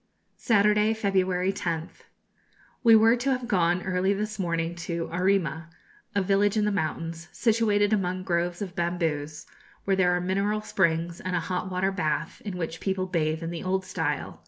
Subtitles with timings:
[0.39, 2.01] Saturday, February 10th.
[2.83, 5.69] We were to have gone early this morning to Arrima,
[6.15, 9.45] a village in the mountains, situated among groves of bamboos,
[9.83, 13.51] where there are mineral springs and a hot water bath, in which people bathe in
[13.51, 14.39] the old style.